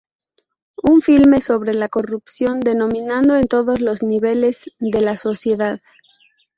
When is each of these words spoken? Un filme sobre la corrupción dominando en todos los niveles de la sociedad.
Un 0.81 1.03
filme 1.03 1.41
sobre 1.43 1.75
la 1.75 1.87
corrupción 1.87 2.59
dominando 2.61 3.35
en 3.35 3.45
todos 3.45 3.79
los 3.81 4.01
niveles 4.01 4.71
de 4.79 4.99
la 4.99 5.15
sociedad. 5.15 5.79